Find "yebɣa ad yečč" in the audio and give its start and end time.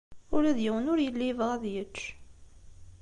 1.27-1.97